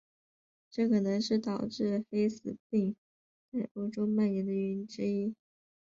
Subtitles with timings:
[0.71, 2.95] 这可能是导致黑死病
[3.51, 5.35] 在欧洲蔓延的原因之一。